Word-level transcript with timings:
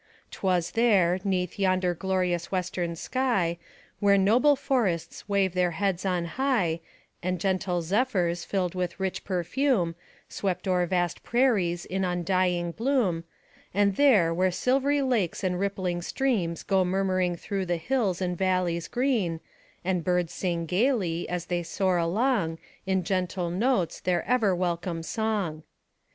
'T 0.31 0.39
was 0.41 0.71
there, 0.71 1.19
'neath 1.23 1.59
yonder 1.59 1.93
glorious 1.93 2.47
westernsky, 2.49 3.59
Where 3.99 4.17
noble 4.17 4.55
forests 4.55 5.29
wave 5.29 5.53
their 5.53 5.77
heads 5.77 6.07
on 6.07 6.25
high, 6.25 6.79
And 7.21 7.39
gentle 7.39 7.83
zephyrs, 7.83 8.43
filled 8.43 8.73
with 8.73 8.99
rich 8.99 9.23
perfume, 9.23 9.93
Swept 10.27 10.67
o'er 10.67 10.87
vast 10.87 11.21
prairies 11.21 11.85
in 11.85 12.03
undying 12.03 12.71
bloom; 12.71 13.25
And 13.75 13.95
there 13.95 14.33
where 14.33 14.49
silvery 14.49 15.03
lakes 15.03 15.43
and 15.43 15.59
rippling 15.59 16.01
streams 16.01 16.63
Go 16.63 16.83
murmuring 16.83 17.35
through 17.35 17.67
the 17.67 17.77
hills 17.77 18.21
and 18.23 18.35
valleys 18.35 18.87
green, 18.87 19.39
And 19.85 20.03
birds 20.03 20.33
sing 20.33 20.65
gayly, 20.65 21.29
as 21.29 21.45
they 21.45 21.61
soar 21.61 21.97
along, 21.97 22.57
In 22.87 23.03
gentle 23.03 23.51
notes, 23.51 23.99
their 23.99 24.25
ever 24.27 24.55
welcome 24.55 25.03
song. 25.03 25.61